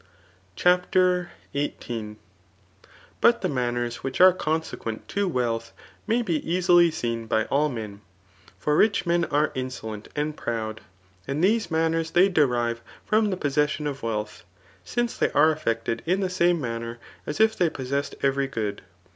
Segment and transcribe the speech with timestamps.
[0.55, 2.15] CHAPTER XVIIL
[3.21, 5.73] But the manners which are consequent to wealth
[6.07, 8.01] may be easily seen by all men.
[8.57, 9.25] For rich, men.
[9.25, 10.81] are insolent and proud,
[11.27, 14.43] and these manners they derive from the pos* sesdon of wealth;
[14.83, 16.97] since they are affected in the same manner
[17.27, 18.81] as if they possessed every good.